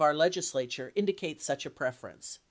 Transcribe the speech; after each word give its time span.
our 0.01 0.15
Legislature 0.15 0.91
indicates 0.95 1.45
such 1.45 1.63
a 1.63 1.69
preference. 1.69 2.39